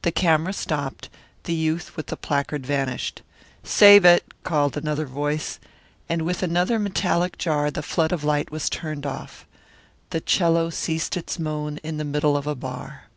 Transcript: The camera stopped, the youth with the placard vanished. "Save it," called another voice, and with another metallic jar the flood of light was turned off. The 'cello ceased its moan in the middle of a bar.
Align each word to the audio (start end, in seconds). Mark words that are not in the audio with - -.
The 0.00 0.10
camera 0.10 0.54
stopped, 0.54 1.10
the 1.44 1.52
youth 1.52 1.98
with 1.98 2.06
the 2.06 2.16
placard 2.16 2.64
vanished. 2.64 3.20
"Save 3.62 4.06
it," 4.06 4.24
called 4.42 4.74
another 4.74 5.04
voice, 5.04 5.58
and 6.08 6.22
with 6.22 6.42
another 6.42 6.78
metallic 6.78 7.36
jar 7.36 7.70
the 7.70 7.82
flood 7.82 8.10
of 8.10 8.24
light 8.24 8.50
was 8.50 8.70
turned 8.70 9.04
off. 9.04 9.44
The 10.16 10.22
'cello 10.22 10.70
ceased 10.70 11.14
its 11.18 11.38
moan 11.38 11.76
in 11.82 11.98
the 11.98 12.06
middle 12.06 12.38
of 12.38 12.46
a 12.46 12.54
bar. 12.54 13.10